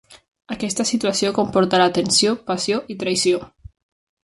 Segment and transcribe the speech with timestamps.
[0.53, 3.45] Aquesta situació comportarà tensió, passió i traïció.